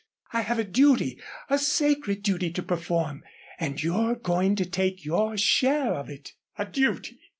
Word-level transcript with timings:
I 0.33 0.41
have 0.41 0.57
a 0.57 0.63
duty, 0.63 1.19
a 1.47 1.59
sacred 1.59 2.23
duty 2.23 2.49
to 2.53 2.63
perform 2.63 3.21
and 3.59 3.83
you're 3.83 4.15
going 4.15 4.55
to 4.55 4.65
take 4.65 5.05
your 5.05 5.37
share 5.37 5.93
of 5.93 6.09
it." 6.09 6.33
"A 6.57 6.65
duty?" 6.65 7.19